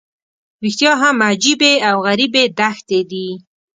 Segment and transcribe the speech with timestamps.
[0.63, 3.27] رښتیا هم عجیبې او غریبې دښتې دي.